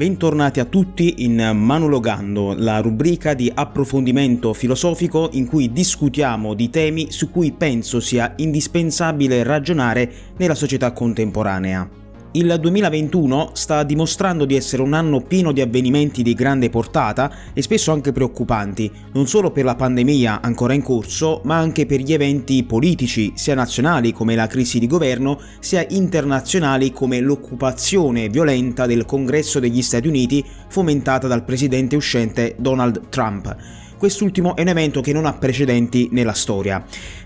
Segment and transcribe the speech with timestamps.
[0.00, 7.10] Bentornati a tutti in Manologando, la rubrica di approfondimento filosofico in cui discutiamo di temi
[7.10, 11.99] su cui penso sia indispensabile ragionare nella società contemporanea.
[12.32, 17.60] Il 2021 sta dimostrando di essere un anno pieno di avvenimenti di grande portata e
[17.60, 22.12] spesso anche preoccupanti, non solo per la pandemia ancora in corso, ma anche per gli
[22.12, 29.06] eventi politici, sia nazionali come la crisi di governo, sia internazionali come l'occupazione violenta del
[29.06, 33.56] Congresso degli Stati Uniti fomentata dal presidente uscente Donald Trump.
[34.00, 36.82] Quest'ultimo è un evento che non ha precedenti nella storia.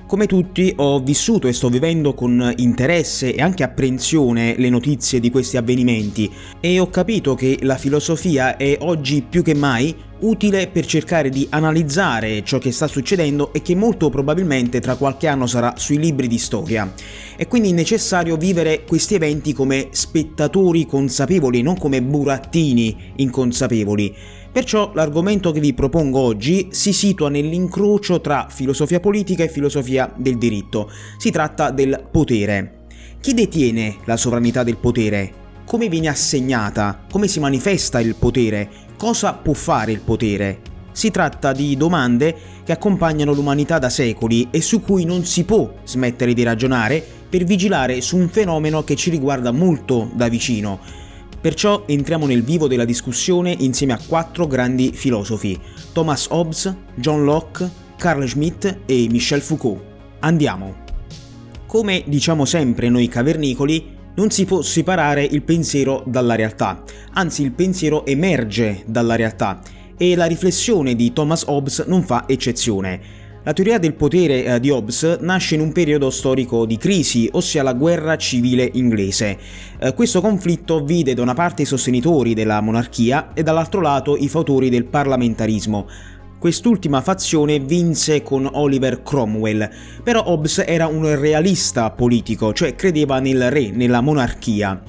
[0.06, 5.30] Come tutti ho vissuto e sto vivendo con interesse e anche apprensione le notizie di
[5.30, 6.30] questi avvenimenti
[6.60, 11.46] e ho capito che la filosofia è oggi più che mai utile per cercare di
[11.50, 16.28] analizzare ciò che sta succedendo e che molto probabilmente tra qualche anno sarà sui libri
[16.28, 16.92] di storia.
[17.34, 24.14] È quindi necessario vivere questi eventi come spettatori consapevoli, non come burattini inconsapevoli.
[24.54, 30.38] Perciò l'argomento che vi propongo oggi si situa nell'incrocio tra filosofia politica e filosofia del
[30.38, 30.88] diritto.
[31.18, 32.84] Si tratta del potere.
[33.20, 35.32] Chi detiene la sovranità del potere?
[35.66, 37.04] Come viene assegnata?
[37.10, 38.70] Come si manifesta il potere?
[38.96, 40.60] Cosa può fare il potere?
[40.92, 45.68] Si tratta di domande che accompagnano l'umanità da secoli e su cui non si può
[45.82, 51.02] smettere di ragionare per vigilare su un fenomeno che ci riguarda molto da vicino
[51.44, 55.60] Perciò entriamo nel vivo della discussione insieme a quattro grandi filosofi,
[55.92, 59.82] Thomas Hobbes, John Locke, Carl Schmitt e Michel Foucault.
[60.20, 60.74] Andiamo!
[61.66, 67.52] Come diciamo sempre noi cavernicoli, non si può separare il pensiero dalla realtà, anzi il
[67.52, 69.60] pensiero emerge dalla realtà
[69.98, 73.23] e la riflessione di Thomas Hobbes non fa eccezione.
[73.46, 77.62] La teoria del potere eh, di Hobbes nasce in un periodo storico di crisi, ossia
[77.62, 79.36] la guerra civile inglese.
[79.78, 84.30] Eh, questo conflitto vide da una parte i sostenitori della monarchia e dall'altro lato i
[84.30, 85.86] fautori del parlamentarismo.
[86.38, 89.68] Quest'ultima fazione vinse con Oliver Cromwell,
[90.02, 94.80] però Hobbes era un realista politico, cioè credeva nel re, nella monarchia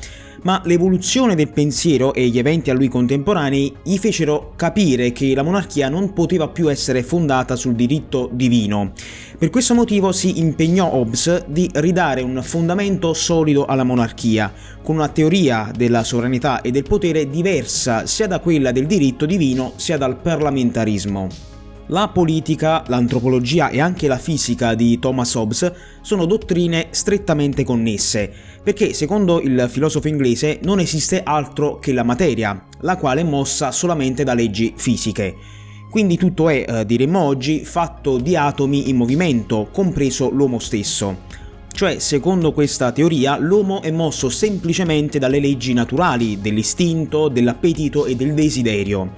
[0.45, 5.43] ma l'evoluzione del pensiero e gli eventi a lui contemporanei gli fecero capire che la
[5.43, 8.93] monarchia non poteva più essere fondata sul diritto divino.
[9.37, 15.09] Per questo motivo si impegnò Hobbes di ridare un fondamento solido alla monarchia, con una
[15.09, 20.17] teoria della sovranità e del potere diversa sia da quella del diritto divino sia dal
[20.17, 21.54] parlamentarismo.
[21.89, 28.31] La politica, l'antropologia e anche la fisica di Thomas Hobbes sono dottrine strettamente connesse,
[28.63, 33.71] perché secondo il filosofo inglese non esiste altro che la materia, la quale è mossa
[33.71, 35.35] solamente da leggi fisiche.
[35.91, 41.17] Quindi tutto è, eh, diremmo oggi, fatto di atomi in movimento, compreso l'uomo stesso.
[41.71, 48.33] Cioè, secondo questa teoria, l'uomo è mosso semplicemente dalle leggi naturali, dell'istinto, dell'appetito e del
[48.33, 49.11] desiderio.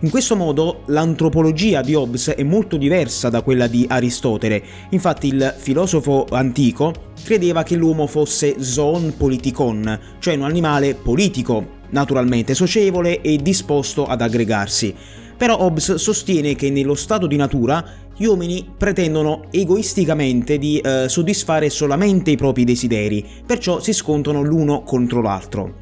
[0.00, 5.54] In questo modo l'antropologia di Hobbes è molto diversa da quella di Aristotele, infatti il
[5.56, 6.92] filosofo antico
[7.24, 14.20] credeva che l'uomo fosse zoon politikon, cioè un animale politico, naturalmente socievole e disposto ad
[14.20, 14.94] aggregarsi.
[15.34, 17.82] Però Hobbes sostiene che nello stato di natura
[18.14, 24.82] gli uomini pretendono egoisticamente di eh, soddisfare solamente i propri desideri, perciò si scontrano l'uno
[24.82, 25.76] contro l'altro.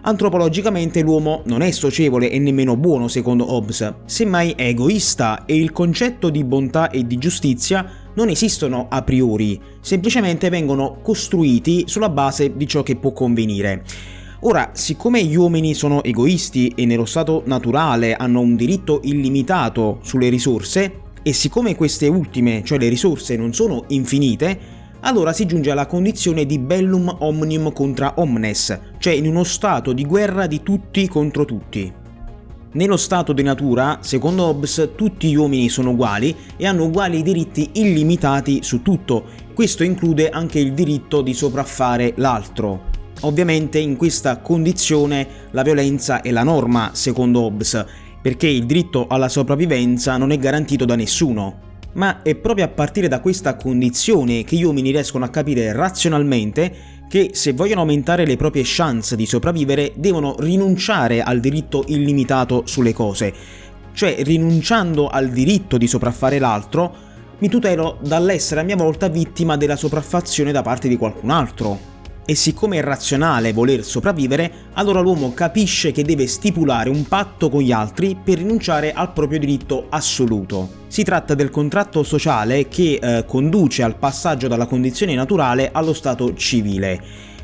[0.00, 5.72] Antropologicamente l'uomo non è socievole e nemmeno buono secondo Hobbes, semmai è egoista e il
[5.72, 12.56] concetto di bontà e di giustizia non esistono a priori, semplicemente vengono costruiti sulla base
[12.56, 13.84] di ciò che può convenire.
[14.42, 20.28] Ora, siccome gli uomini sono egoisti e nello stato naturale hanno un diritto illimitato sulle
[20.28, 25.86] risorse, e siccome queste ultime, cioè le risorse, non sono infinite, allora si giunge alla
[25.86, 31.44] condizione di bellum omnium contra omnes, cioè in uno stato di guerra di tutti contro
[31.44, 31.92] tutti.
[32.70, 37.70] Nello stato di natura, secondo Hobbes, tutti gli uomini sono uguali e hanno uguali diritti
[37.74, 39.24] illimitati su tutto.
[39.54, 42.96] Questo include anche il diritto di sopraffare l'altro.
[43.22, 47.84] Ovviamente in questa condizione la violenza è la norma, secondo Hobbes,
[48.20, 53.08] perché il diritto alla sopravvivenza non è garantito da nessuno ma è proprio a partire
[53.08, 58.36] da questa condizione che gli uomini riescono a capire razionalmente che se vogliono aumentare le
[58.36, 63.32] proprie chance di sopravvivere devono rinunciare al diritto illimitato sulle cose.
[63.92, 66.94] Cioè, rinunciando al diritto di sopraffare l'altro,
[67.38, 71.96] mi tutelo dall'essere a mia volta vittima della sopraffazione da parte di qualcun altro
[72.30, 77.62] e siccome è razionale voler sopravvivere, allora l'uomo capisce che deve stipulare un patto con
[77.62, 80.84] gli altri per rinunciare al proprio diritto assoluto.
[80.88, 86.34] Si tratta del contratto sociale che eh, conduce al passaggio dalla condizione naturale allo stato
[86.34, 87.02] civile.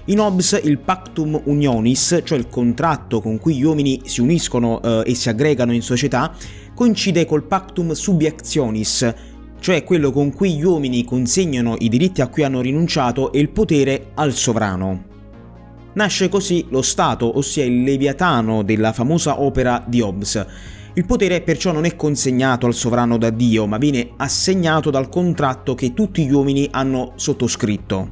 [0.09, 5.03] In Hobbes il pactum unionis, cioè il contratto con cui gli uomini si uniscono eh,
[5.07, 6.31] e si aggregano in società,
[6.75, 9.15] coincide col pactum subiectionis,
[9.65, 13.49] cioè quello con cui gli uomini consegnano i diritti a cui hanno rinunciato e il
[13.49, 15.05] potere al sovrano.
[15.95, 20.47] Nasce così lo Stato, ossia il Leviatano della famosa opera di Hobbes.
[20.93, 25.75] Il potere perciò non è consegnato al sovrano da Dio, ma viene assegnato dal contratto
[25.75, 28.11] che tutti gli uomini hanno sottoscritto.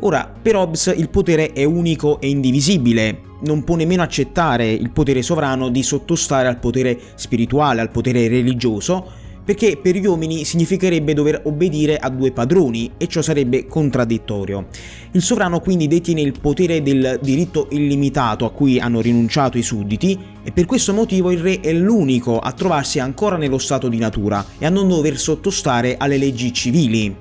[0.00, 5.22] Ora, per Hobbes il potere è unico e indivisibile, non può nemmeno accettare il potere
[5.22, 11.42] sovrano di sottostare al potere spirituale, al potere religioso, perché per gli uomini significherebbe dover
[11.44, 14.66] obbedire a due padroni e ciò sarebbe contraddittorio.
[15.12, 20.18] Il sovrano quindi detiene il potere del diritto illimitato a cui hanno rinunciato i sudditi
[20.42, 24.44] e per questo motivo il re è l'unico a trovarsi ancora nello stato di natura
[24.58, 27.14] e a non dover sottostare alle leggi civili.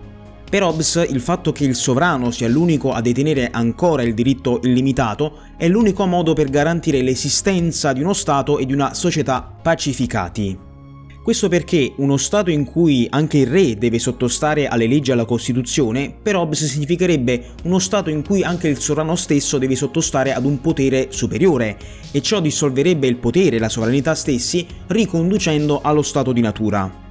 [0.53, 5.39] Per Hobbes il fatto che il sovrano sia l'unico a detenere ancora il diritto illimitato
[5.57, 10.71] è l'unico modo per garantire l'esistenza di uno Stato e di una società pacificati.
[11.23, 15.23] Questo perché uno Stato in cui anche il re deve sottostare alle leggi e alla
[15.23, 20.43] Costituzione, per Hobbes significherebbe uno Stato in cui anche il sovrano stesso deve sottostare ad
[20.43, 21.77] un potere superiore,
[22.11, 27.02] e ciò dissolverebbe il potere e la sovranità stessi, riconducendo allo stato di natura.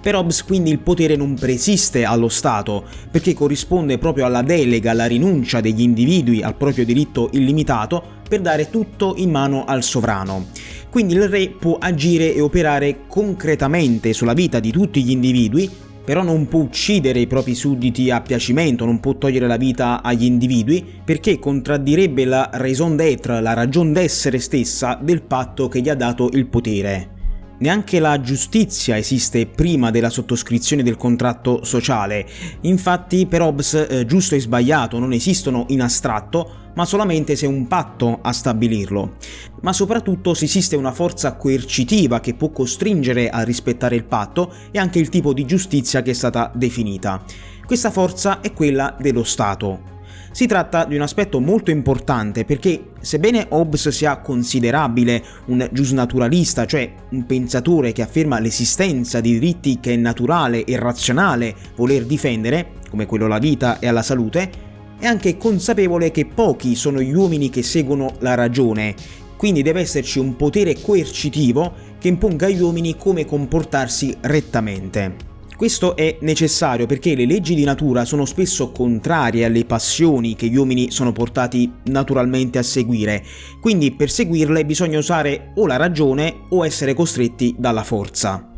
[0.00, 5.06] Per Hobbes quindi il potere non preesiste allo Stato, perché corrisponde proprio alla delega, alla
[5.06, 10.46] rinuncia degli individui al proprio diritto illimitato per dare tutto in mano al sovrano.
[10.90, 15.68] Quindi il re può agire e operare concretamente sulla vita di tutti gli individui,
[16.06, 20.24] però non può uccidere i propri sudditi a piacimento, non può togliere la vita agli
[20.24, 25.96] individui, perché contraddirebbe la raison d'être, la ragion d'essere stessa del patto che gli ha
[25.96, 27.15] dato il potere.
[27.58, 32.26] Neanche la giustizia esiste prima della sottoscrizione del contratto sociale.
[32.62, 37.66] Infatti, per Hobbes, eh, giusto e sbagliato non esistono in astratto, ma solamente se un
[37.66, 39.16] patto a stabilirlo.
[39.62, 44.78] Ma soprattutto se esiste una forza coercitiva che può costringere a rispettare il patto e
[44.78, 47.24] anche il tipo di giustizia che è stata definita.
[47.64, 49.95] Questa forza è quella dello Stato.
[50.36, 56.92] Si tratta di un aspetto molto importante perché sebbene Hobbes sia considerabile un giusnaturalista, cioè
[57.12, 63.06] un pensatore che afferma l'esistenza di diritti che è naturale e razionale voler difendere, come
[63.06, 64.50] quello alla vita e alla salute,
[64.98, 68.94] è anche consapevole che pochi sono gli uomini che seguono la ragione,
[69.38, 75.25] quindi deve esserci un potere coercitivo che imponga agli uomini come comportarsi rettamente.
[75.56, 80.56] Questo è necessario perché le leggi di natura sono spesso contrarie alle passioni che gli
[80.56, 83.24] uomini sono portati naturalmente a seguire,
[83.58, 88.55] quindi per seguirle bisogna usare o la ragione o essere costretti dalla forza.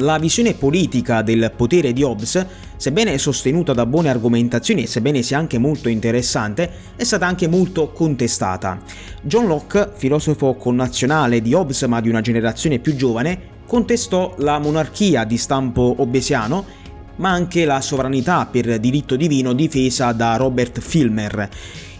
[0.00, 2.44] La visione politica del potere di Hobbes,
[2.76, 7.92] sebbene sostenuta da buone argomentazioni e sebbene sia anche molto interessante, è stata anche molto
[7.92, 8.78] contestata.
[9.22, 15.24] John Locke, filosofo connazionale di Hobbes ma di una generazione più giovane, contestò la monarchia
[15.24, 16.84] di stampo obbesiano
[17.16, 21.48] ma anche la sovranità per diritto divino difesa da Robert Filmer.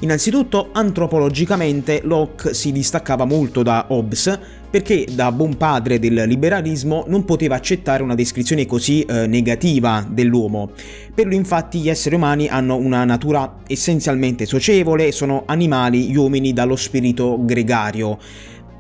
[0.01, 4.39] Innanzitutto, antropologicamente, Locke si distaccava molto da Hobbes
[4.77, 10.73] perché da buon padre del liberalismo non poteva accettare una descrizione così eh, negativa dell'uomo.
[11.15, 16.53] Per lui infatti gli esseri umani hanno una natura essenzialmente socievole, sono animali, gli uomini
[16.53, 18.19] dallo spirito gregario.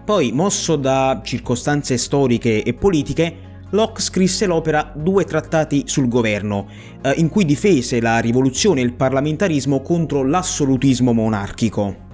[0.05, 3.35] Poi, mosso da circostanze storiche e politiche,
[3.71, 6.69] Locke scrisse l'opera Due trattati sul governo,
[7.01, 12.05] eh, in cui difese la rivoluzione e il parlamentarismo contro l'assolutismo monarchico.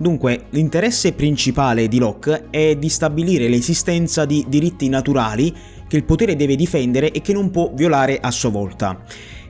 [0.00, 5.54] Dunque, l'interesse principale di Locke è di stabilire l'esistenza di diritti naturali
[5.86, 8.98] che il potere deve difendere e che non può violare a sua volta.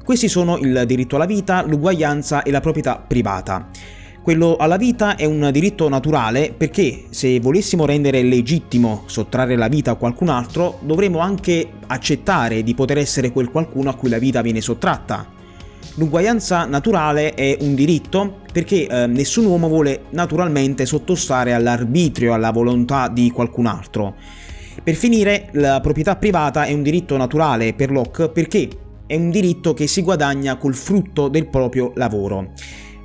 [0.02, 3.68] Questi sono il diritto alla vita, l'uguaglianza e la proprietà privata.
[4.20, 9.92] Quello alla vita è un diritto naturale perché se volessimo rendere legittimo sottrarre la vita
[9.92, 14.42] a qualcun altro, dovremmo anche accettare di poter essere quel qualcuno a cui la vita
[14.42, 15.38] viene sottratta.
[15.94, 23.08] L'uguaglianza naturale è un diritto perché eh, nessun uomo vuole naturalmente sottostare all'arbitrio, alla volontà
[23.08, 24.14] di qualcun altro.
[24.82, 28.68] Per finire, la proprietà privata è un diritto naturale per Locke perché
[29.06, 32.52] è un diritto che si guadagna col frutto del proprio lavoro.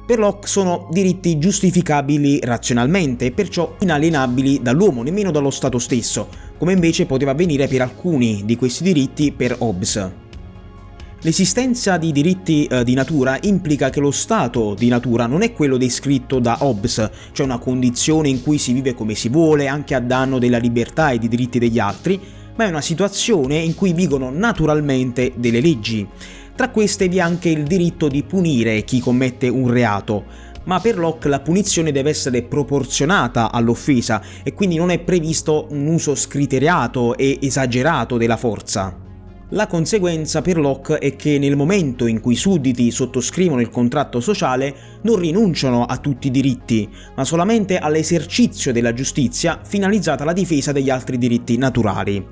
[0.06, 6.28] Per Locke sono diritti giustificabili razionalmente e perciò inalienabili dall'uomo, nemmeno dallo Stato stesso,
[6.60, 10.25] come invece poteva avvenire per alcuni di questi diritti per Hobbes.
[11.26, 15.76] L'esistenza di diritti eh, di natura implica che lo stato di natura non è quello
[15.76, 20.00] descritto da Hobbes, cioè una condizione in cui si vive come si vuole anche a
[20.00, 22.22] danno della libertà e dei diritti degli altri,
[22.56, 26.08] ma è una situazione in cui vigono naturalmente delle leggi.
[26.56, 30.26] Tra queste vi è anche il diritto di punire chi commette un reato,
[30.66, 35.88] ma per Locke la punizione deve essere proporzionata all'offesa e quindi non è previsto un
[35.88, 39.05] uso scriteriato e esagerato della forza.
[39.50, 44.20] La conseguenza per Locke è che nel momento in cui i sudditi sottoscrivono il contratto
[44.20, 50.72] sociale non rinunciano a tutti i diritti, ma solamente all'esercizio della giustizia finalizzata alla difesa
[50.72, 52.26] degli altri diritti naturali.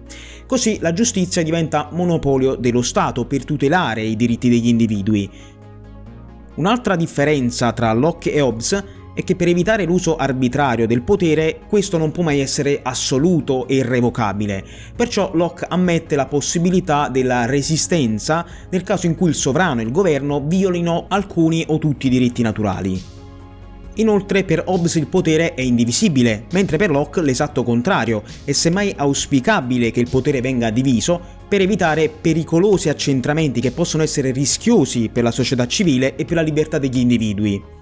[0.47, 5.29] Così la giustizia diventa monopolio dello Stato per tutelare i diritti degli individui.
[6.55, 11.97] Un'altra differenza tra Locke e Hobbes è che per evitare l'uso arbitrario del potere questo
[11.97, 14.63] non può mai essere assoluto e irrevocabile.
[14.95, 19.91] Perciò Locke ammette la possibilità della resistenza nel caso in cui il sovrano e il
[19.91, 23.21] governo violino alcuni o tutti i diritti naturali.
[23.97, 29.91] Inoltre per Hobbes il potere è indivisibile, mentre per Locke l'esatto contrario, è semmai auspicabile
[29.91, 35.29] che il potere venga diviso per evitare pericolosi accentramenti che possono essere rischiosi per la
[35.29, 37.72] società civile e per la libertà degli individui.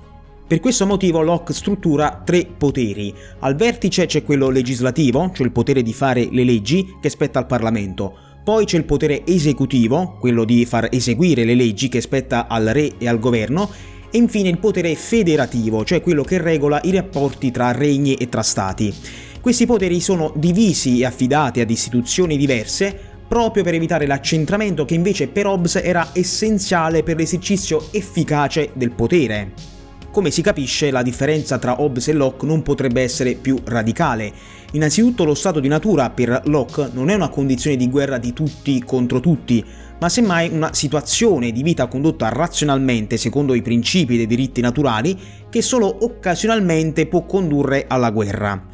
[0.51, 3.15] Per questo motivo Locke struttura tre poteri.
[3.39, 7.45] Al vertice c'è quello legislativo, cioè il potere di fare le leggi, che spetta al
[7.45, 8.17] Parlamento.
[8.43, 12.97] Poi c'è il potere esecutivo, quello di far eseguire le leggi che spetta al re
[12.97, 13.69] e al governo,
[14.11, 18.43] e infine il potere federativo, cioè quello che regola i rapporti tra regni e tra
[18.43, 18.93] stati.
[19.39, 25.29] Questi poteri sono divisi e affidati ad istituzioni diverse proprio per evitare l'accentramento che invece
[25.29, 29.79] per Hobbes era essenziale per l'esercizio efficace del potere.
[30.11, 34.33] Come si capisce, la differenza tra Hobbes e Locke non potrebbe essere più radicale.
[34.73, 38.83] Innanzitutto lo stato di natura per Locke non è una condizione di guerra di tutti
[38.83, 39.63] contro tutti,
[40.01, 45.17] ma semmai una situazione di vita condotta razionalmente secondo i principi dei diritti naturali
[45.49, 48.65] che solo occasionalmente può condurre alla guerra.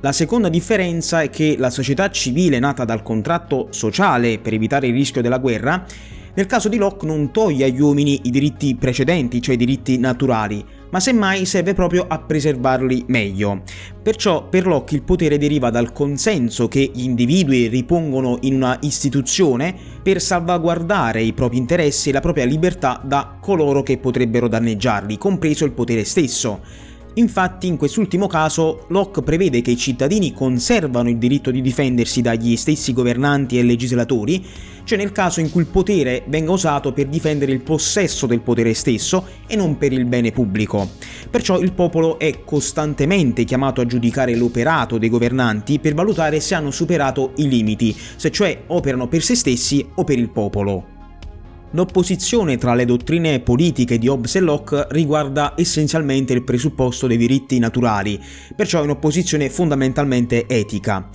[0.00, 4.94] La seconda differenza è che la società civile nata dal contratto sociale per evitare il
[4.94, 5.86] rischio della guerra
[6.34, 10.64] nel caso di Locke non toglie agli uomini i diritti precedenti, cioè i diritti naturali,
[10.90, 13.62] ma semmai serve proprio a preservarli meglio.
[14.02, 19.74] Perciò per Locke il potere deriva dal consenso che gli individui ripongono in una istituzione
[20.02, 25.66] per salvaguardare i propri interessi e la propria libertà da coloro che potrebbero danneggiarli, compreso
[25.66, 26.60] il potere stesso.
[27.14, 32.56] Infatti in quest'ultimo caso Locke prevede che i cittadini conservano il diritto di difendersi dagli
[32.56, 34.42] stessi governanti e legislatori,
[34.84, 38.72] cioè nel caso in cui il potere venga usato per difendere il possesso del potere
[38.72, 40.88] stesso e non per il bene pubblico.
[41.28, 46.70] Perciò il popolo è costantemente chiamato a giudicare l'operato dei governanti per valutare se hanno
[46.70, 50.91] superato i limiti, se cioè operano per se stessi o per il popolo.
[51.74, 57.58] L'opposizione tra le dottrine politiche di Hobbes e Locke riguarda essenzialmente il presupposto dei diritti
[57.58, 58.20] naturali,
[58.54, 61.08] perciò è un'opposizione fondamentalmente etica.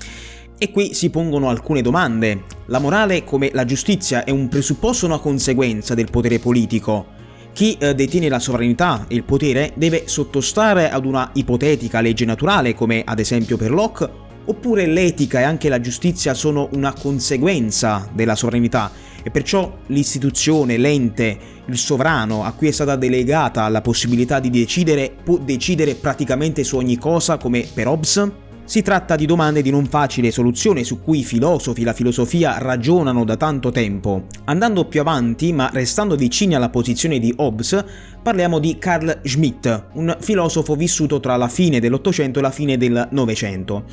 [0.57, 2.45] E qui si pongono alcune domande.
[2.67, 7.05] La morale, come la giustizia, è un presupposto o una conseguenza del potere politico?
[7.53, 12.73] Chi eh, detiene la sovranità e il potere deve sottostare ad una ipotetica legge naturale,
[12.73, 14.09] come ad esempio per Locke,
[14.45, 18.91] oppure l'etica e anche la giustizia sono una conseguenza della sovranità
[19.23, 25.13] e perciò l'istituzione, l'ente, il sovrano a cui è stata delegata la possibilità di decidere
[25.23, 28.31] può decidere praticamente su ogni cosa come per Hobbes?
[28.67, 32.57] Si tratta di domande di non facile soluzione su cui i filosofi e la filosofia
[32.57, 34.25] ragionano da tanto tempo.
[34.43, 37.81] Andando più avanti, ma restando vicini alla posizione di Hobbes,
[38.21, 43.07] parliamo di Carl Schmitt, un filosofo vissuto tra la fine dell'Ottocento e la fine del
[43.11, 43.85] Novecento.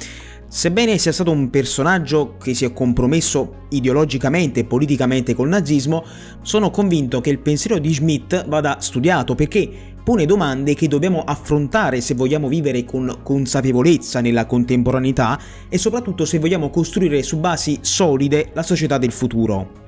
[0.54, 6.04] Sebbene sia stato un personaggio che si è compromesso ideologicamente e politicamente col nazismo,
[6.42, 9.68] sono convinto che il pensiero di Schmidt vada studiato perché
[10.04, 16.38] pone domande che dobbiamo affrontare se vogliamo vivere con consapevolezza nella contemporaneità e soprattutto se
[16.38, 19.83] vogliamo costruire su basi solide la società del futuro.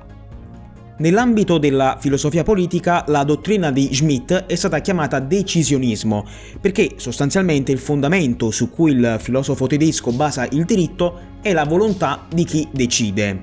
[0.98, 6.24] Nell'ambito della filosofia politica, la dottrina di Schmitt è stata chiamata decisionismo,
[6.58, 12.24] perché sostanzialmente il fondamento su cui il filosofo tedesco basa il diritto è la volontà
[12.32, 13.38] di chi decide.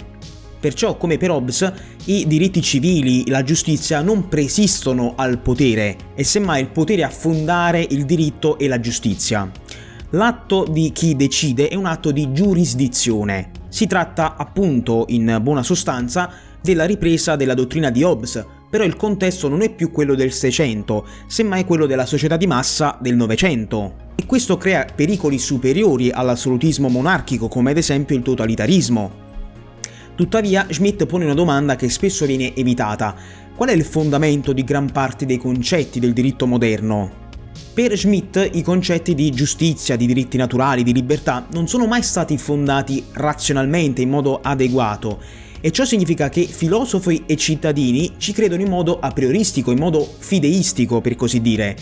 [0.60, 1.72] Perciò, come per Hobbes,
[2.06, 7.86] i diritti civili, la giustizia non preesistono al potere, è semmai il potere a fondare
[7.88, 9.52] il diritto e la giustizia.
[10.12, 13.52] L'atto di chi decide è un atto di giurisdizione.
[13.68, 16.32] Si tratta appunto, in buona sostanza,
[16.64, 21.06] della ripresa della dottrina di Hobbes, però il contesto non è più quello del Seicento,
[21.28, 24.12] semmai quello della società di massa del Novecento.
[24.16, 29.12] E questo crea pericoli superiori all'assolutismo monarchico, come ad esempio il totalitarismo.
[30.16, 33.14] Tuttavia, Schmidt pone una domanda che spesso viene evitata.
[33.56, 37.22] Qual è il fondamento di gran parte dei concetti del diritto moderno?
[37.74, 42.38] Per Schmidt i concetti di giustizia, di diritti naturali, di libertà non sono mai stati
[42.38, 48.68] fondati razionalmente in modo adeguato E ciò significa che filosofi e cittadini ci credono in
[48.68, 51.74] modo a prioristico, in modo fideistico per così dire.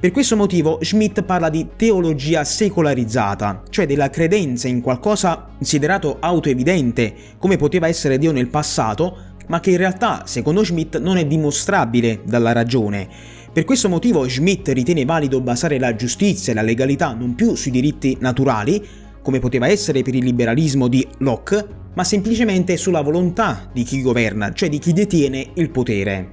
[0.00, 7.12] Per questo motivo Schmidt parla di teologia secolarizzata, cioè della credenza in qualcosa considerato autoevidente,
[7.36, 9.14] come poteva essere Dio nel passato,
[9.48, 13.06] ma che in realtà, secondo Schmidt, non è dimostrabile dalla ragione.
[13.52, 17.72] Per questo motivo Schmidt ritiene valido basare la giustizia e la legalità non più sui
[17.72, 18.82] diritti naturali,
[19.28, 24.54] come poteva essere per il liberalismo di Locke, ma semplicemente sulla volontà di chi governa,
[24.54, 26.32] cioè di chi detiene il potere.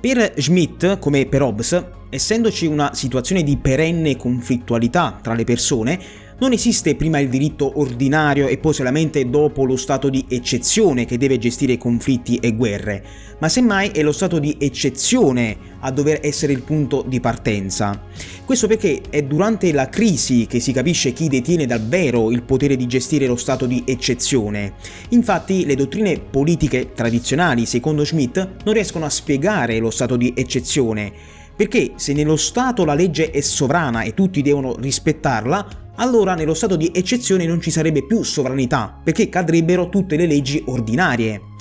[0.00, 5.98] Per Schmidt, come per Hobbes, essendoci una situazione di perenne conflittualità tra le persone,
[6.38, 11.18] non esiste prima il diritto ordinario e poi solamente dopo lo stato di eccezione che
[11.18, 13.04] deve gestire conflitti e guerre,
[13.40, 18.02] ma semmai è lo stato di eccezione a dover essere il punto di partenza.
[18.44, 22.86] Questo perché è durante la crisi che si capisce chi detiene davvero il potere di
[22.86, 24.74] gestire lo stato di eccezione.
[25.10, 31.12] Infatti le dottrine politiche tradizionali, secondo Schmidt, non riescono a spiegare lo stato di eccezione,
[31.54, 36.74] perché se nello Stato la legge è sovrana e tutti devono rispettarla, allora nello stato
[36.74, 41.52] di eccezione non ci sarebbe più sovranità, perché cadrebbero tutte le leggi ordinarie.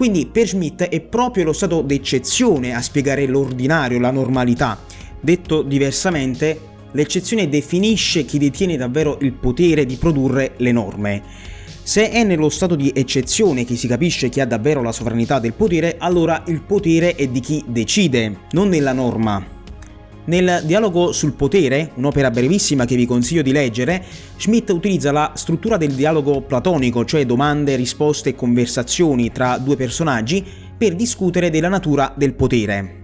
[0.00, 4.78] Quindi per Schmidt è proprio lo stato d'eccezione a spiegare l'ordinario, la normalità.
[5.20, 6.58] Detto diversamente,
[6.92, 11.22] l'eccezione definisce chi detiene davvero il potere di produrre le norme.
[11.82, 15.52] Se è nello stato di eccezione che si capisce chi ha davvero la sovranità del
[15.52, 19.59] potere, allora il potere è di chi decide, non nella norma.
[20.26, 24.04] Nel dialogo sul potere, un'opera brevissima che vi consiglio di leggere,
[24.36, 30.44] Schmidt utilizza la struttura del dialogo platonico, cioè domande, risposte e conversazioni tra due personaggi,
[30.76, 32.98] per discutere della natura del potere.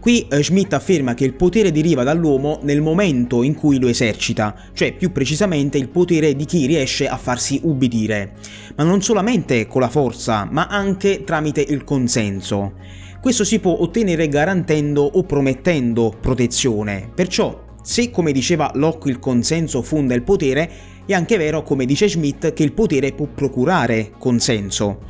[0.00, 4.54] Qui eh, Schmidt afferma che il potere deriva dall'uomo nel momento in cui lo esercita,
[4.72, 8.34] cioè più precisamente il potere di chi riesce a farsi ubbidire,
[8.76, 12.74] ma non solamente con la forza, ma anche tramite il consenso.
[13.20, 17.10] Questo si può ottenere garantendo o promettendo protezione.
[17.12, 20.70] Perciò, se come diceva Locke il consenso fonda il potere,
[21.04, 25.00] è anche vero, come dice Schmidt, che il potere può procurare consenso.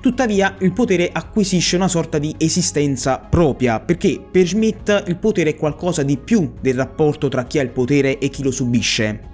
[0.00, 5.56] Tuttavia il potere acquisisce una sorta di esistenza propria, perché per Schmidt il potere è
[5.56, 9.30] qualcosa di più del rapporto tra chi ha il potere e chi lo subisce.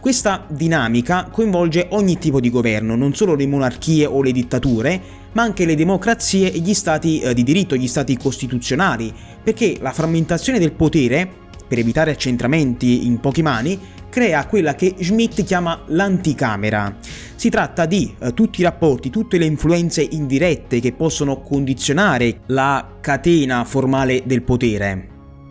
[0.00, 4.98] Questa dinamica coinvolge ogni tipo di governo, non solo le monarchie o le dittature,
[5.32, 9.12] ma anche le democrazie e gli stati eh, di diritto, gli stati costituzionali,
[9.44, 11.28] perché la frammentazione del potere,
[11.68, 16.96] per evitare accentramenti in poche mani, crea quella che Schmidt chiama l'anticamera.
[17.34, 22.96] Si tratta di eh, tutti i rapporti, tutte le influenze indirette che possono condizionare la
[23.02, 25.09] catena formale del potere.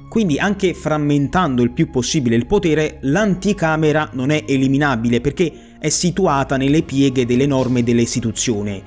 [0.10, 6.58] Quindi anche frammentando il più possibile il potere, l'anticamera non è eliminabile perché è situata
[6.58, 8.82] nelle pieghe delle norme delle istituzioni.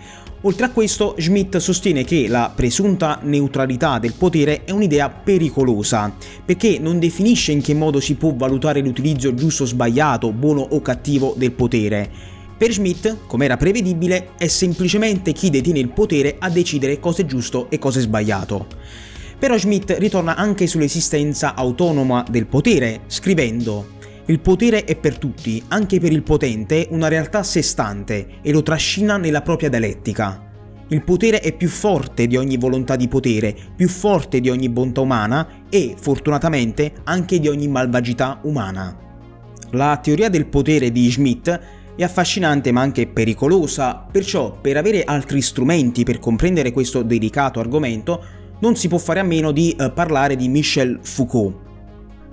[0.45, 6.13] Oltre a questo, Schmidt sostiene che la presunta neutralità del potere è un'idea pericolosa,
[6.45, 10.83] perché non definisce in che modo si può valutare l'utilizzo giusto o sbagliato, buono o
[10.83, 12.11] cattivo del potere.
[12.59, 17.25] Per Schmidt, come era prevedibile, è semplicemente chi detiene il potere a decidere cosa è
[17.25, 18.67] giusto e cosa è sbagliato.
[19.43, 25.99] Però Schmidt ritorna anche sull'esistenza autonoma del potere, scrivendo il potere è per tutti, anche
[25.99, 30.49] per il potente, una realtà a sé stante e lo trascina nella propria dialettica.
[30.87, 35.01] Il potere è più forte di ogni volontà di potere, più forte di ogni bontà
[35.01, 38.97] umana e, fortunatamente, anche di ogni malvagità umana.
[39.73, 41.61] La teoria del potere di Schmidt
[41.97, 48.39] è affascinante ma anche pericolosa, perciò per avere altri strumenti per comprendere questo delicato argomento
[48.63, 51.71] non si può fare a meno di eh, parlare di Michel Foucault.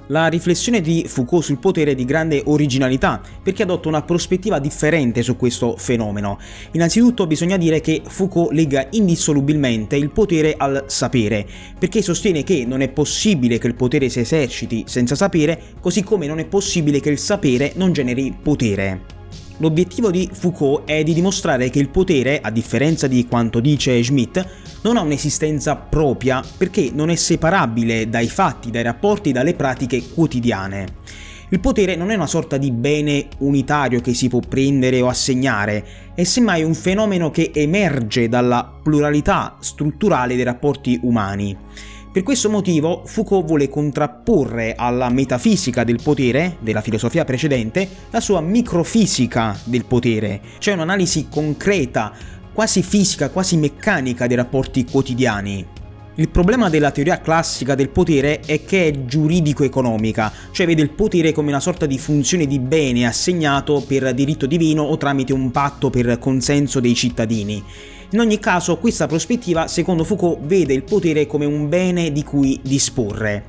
[0.07, 5.21] La riflessione di Foucault sul potere è di grande originalità perché adotta una prospettiva differente
[5.21, 6.39] su questo fenomeno.
[6.71, 11.45] Innanzitutto bisogna dire che Foucault lega indissolubilmente il potere al sapere,
[11.77, 16.25] perché sostiene che non è possibile che il potere si eserciti senza sapere, così come
[16.25, 19.18] non è possibile che il sapere non generi potere.
[19.61, 24.45] L'obiettivo di Foucault è di dimostrare che il potere, a differenza di quanto dice Schmidt,
[24.83, 30.87] non ha un'esistenza propria perché non è separabile dai fatti, dai rapporti, dalle pratiche quotidiane.
[31.49, 35.83] Il potere non è una sorta di bene unitario che si può prendere o assegnare,
[36.15, 41.57] è semmai un fenomeno che emerge dalla pluralità strutturale dei rapporti umani.
[42.11, 48.41] Per questo motivo Foucault vuole contrapporre alla metafisica del potere, della filosofia precedente, la sua
[48.41, 52.11] microfisica del potere, cioè un'analisi concreta,
[52.51, 55.63] quasi fisica, quasi meccanica dei rapporti quotidiani.
[56.15, 61.31] Il problema della teoria classica del potere è che è giuridico-economica, cioè vede il potere
[61.31, 65.91] come una sorta di funzione di bene assegnato per diritto divino o tramite un patto
[65.91, 67.63] per consenso dei cittadini.
[68.11, 72.59] In ogni caso, questa prospettiva, secondo Foucault, vede il potere come un bene di cui
[72.63, 73.45] disporre.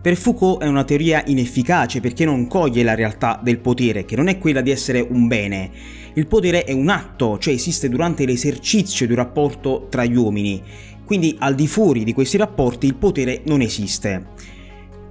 [0.00, 4.28] Per Foucault è una teoria inefficace perché non coglie la realtà del potere, che non
[4.28, 5.70] è quella di essere un bene.
[6.14, 10.62] Il potere è un atto, cioè esiste durante l'esercizio di un rapporto tra gli uomini
[11.06, 14.26] quindi al di fuori di questi rapporti il potere non esiste.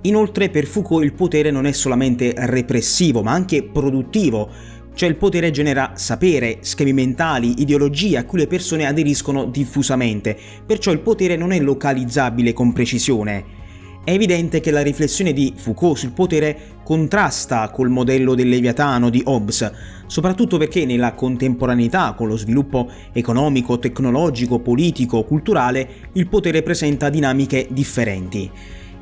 [0.02, 4.50] Inoltre per Foucault il potere non è solamente repressivo ma anche produttivo,
[4.96, 10.92] cioè il potere genera sapere, schemi mentali, ideologie a cui le persone aderiscono diffusamente, perciò
[10.92, 13.64] il potere non è localizzabile con precisione.
[14.06, 19.22] È evidente che la riflessione di Foucault sul potere contrasta col modello del Leviatano di
[19.26, 19.72] Hobbes,
[20.06, 27.68] soprattutto perché nella contemporaneità, con lo sviluppo economico, tecnologico, politico, culturale, il potere presenta dinamiche
[27.72, 28.50] differenti.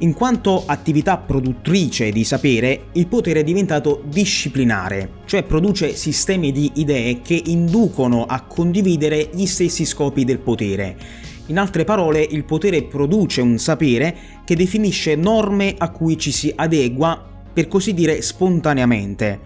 [0.03, 6.71] In quanto attività produttrice di sapere, il potere è diventato disciplinare, cioè produce sistemi di
[6.75, 12.83] idee che inducono a condividere gli stessi scopi del potere in altre parole, il potere
[12.83, 19.41] produce un sapere che definisce norme a cui ci si adegua, per così dire, spontaneamente.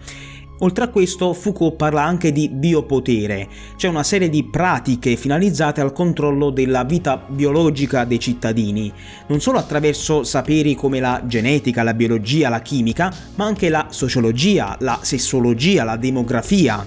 [0.60, 5.92] Oltre a questo, Foucault parla anche di biopotere, cioè una serie di pratiche finalizzate al
[5.92, 8.92] controllo della vita biologica dei cittadini,
[9.28, 14.76] non solo attraverso saperi come la genetica, la biologia, la chimica, ma anche la sociologia,
[14.80, 16.84] la sessologia, la demografia,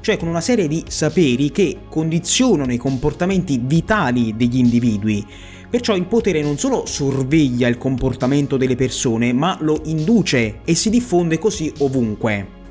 [0.00, 5.24] cioè con una serie di saperi che condizionano i comportamenti vitali degli individui.
[5.70, 10.90] Perciò il potere non solo sorveglia il comportamento delle persone, ma lo induce e si
[10.90, 12.61] diffonde così ovunque.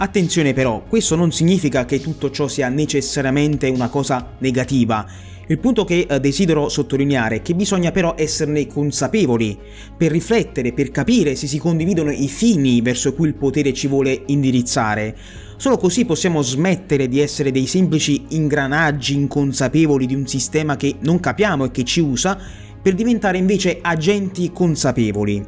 [0.00, 5.04] Attenzione però, questo non significa che tutto ciò sia necessariamente una cosa negativa.
[5.48, 9.58] Il punto che eh, desidero sottolineare è che bisogna però esserne consapevoli,
[9.96, 14.22] per riflettere, per capire se si condividono i fini verso cui il potere ci vuole
[14.26, 15.16] indirizzare.
[15.56, 21.18] Solo così possiamo smettere di essere dei semplici ingranaggi inconsapevoli di un sistema che non
[21.18, 22.38] capiamo e che ci usa
[22.80, 25.44] per diventare invece agenti consapevoli.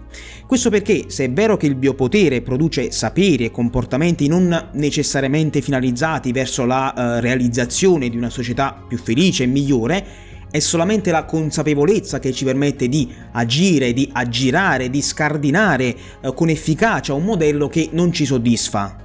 [0.47, 6.33] Questo perché, se è vero che il biopotere produce saperi e comportamenti non necessariamente finalizzati
[6.33, 10.07] verso la eh, realizzazione di una società più felice e migliore,
[10.51, 16.49] è solamente la consapevolezza che ci permette di agire, di aggirare, di scardinare eh, con
[16.49, 18.97] efficacia un modello che non ci soddisfa.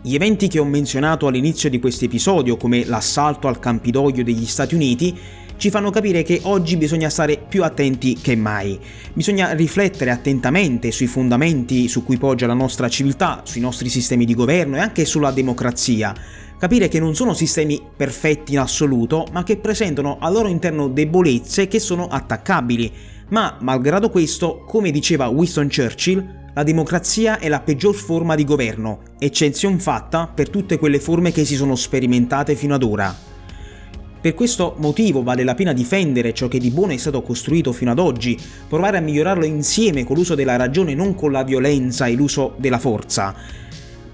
[0.00, 4.74] Gli eventi che ho menzionato all'inizio di questo episodio, come l'assalto al Campidoglio degli Stati
[4.74, 5.18] Uniti,
[5.56, 8.78] ci fanno capire che oggi bisogna stare più attenti che mai.
[9.12, 14.34] Bisogna riflettere attentamente sui fondamenti su cui poggia la nostra civiltà, sui nostri sistemi di
[14.34, 16.14] governo e anche sulla democrazia.
[16.58, 21.68] Capire che non sono sistemi perfetti in assoluto, ma che presentano al loro interno debolezze
[21.68, 22.92] che sono attaccabili.
[23.28, 29.00] Ma, malgrado questo, come diceva Winston Churchill, la democrazia è la peggior forma di governo,
[29.18, 33.25] eccezion fatta per tutte quelle forme che si sono sperimentate fino ad ora.
[34.20, 37.90] Per questo motivo vale la pena difendere ciò che di buono è stato costruito fino
[37.90, 38.36] ad oggi,
[38.68, 42.78] provare a migliorarlo insieme con l'uso della ragione, non con la violenza e l'uso della
[42.78, 43.34] forza.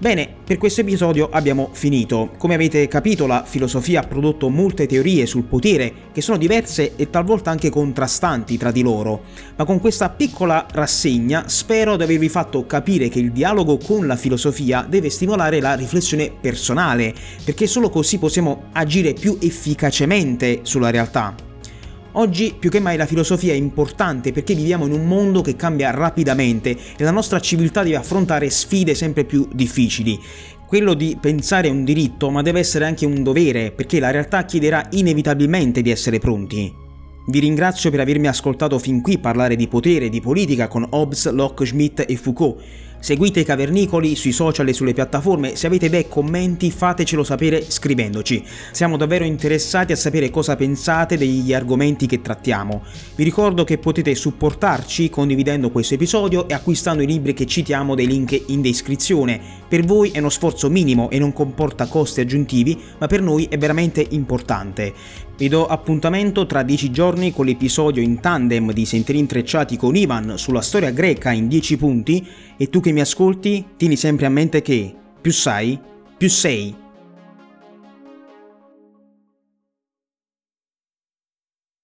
[0.03, 2.31] Bene, per questo episodio abbiamo finito.
[2.37, 7.09] Come avete capito la filosofia ha prodotto molte teorie sul potere che sono diverse e
[7.09, 9.21] talvolta anche contrastanti tra di loro,
[9.55, 14.17] ma con questa piccola rassegna spero di avervi fatto capire che il dialogo con la
[14.17, 21.52] filosofia deve stimolare la riflessione personale, perché solo così possiamo agire più efficacemente sulla realtà.
[22.15, 25.89] Oggi più che mai la filosofia è importante perché viviamo in un mondo che cambia
[25.89, 30.19] rapidamente e la nostra civiltà deve affrontare sfide sempre più difficili.
[30.67, 34.45] Quello di pensare è un diritto, ma deve essere anche un dovere, perché la realtà
[34.45, 36.71] chiederà inevitabilmente di essere pronti.
[37.25, 41.31] Vi ringrazio per avermi ascoltato fin qui parlare di potere e di politica con Hobbes,
[41.31, 42.61] Locke, Schmidt e Foucault.
[43.03, 48.41] Seguite i cavernicoli sui social e sulle piattaforme, se avete idee commenti fatecelo sapere scrivendoci.
[48.71, 52.81] Siamo davvero interessati a sapere cosa pensate degli argomenti che trattiamo.
[53.15, 58.07] Vi ricordo che potete supportarci condividendo questo episodio e acquistando i libri che citiamo dei
[58.07, 59.37] link in descrizione.
[59.67, 63.57] Per voi è uno sforzo minimo e non comporta costi aggiuntivi, ma per noi è
[63.57, 64.93] veramente importante.
[65.35, 70.37] Vi do appuntamento tra 10 giorni con l'episodio in tandem di Sentieri Intrecciati con Ivan
[70.37, 74.61] sulla storia greca in 10 punti e tu che mi ascolti tieni sempre a mente
[74.61, 75.79] che più sai,
[76.15, 76.82] più sei.